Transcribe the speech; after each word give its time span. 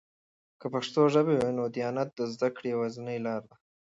که 0.59 0.65
پښتو 0.73 1.01
ژبه 1.13 1.33
وي، 1.39 1.51
نو 1.57 1.63
دیانت 1.75 2.09
د 2.15 2.19
زده 2.33 2.47
کړې 2.55 2.67
یوازینۍ 2.75 3.17
لاره 3.25 3.43
ده. 3.47 3.55